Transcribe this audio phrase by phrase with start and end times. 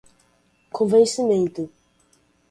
[0.77, 1.63] convencimento